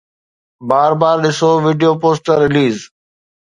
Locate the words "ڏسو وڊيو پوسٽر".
1.23-2.37